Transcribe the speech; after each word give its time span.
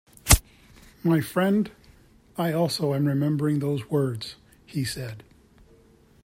"My 1.03 1.19
friend, 1.21 1.69
I 2.35 2.53
also 2.53 2.95
am 2.95 3.05
remembering 3.05 3.59
those 3.59 3.91
words," 3.91 4.35
he 4.65 4.83
said. 4.83 5.23